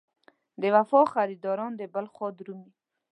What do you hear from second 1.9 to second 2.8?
بل خوا درومي.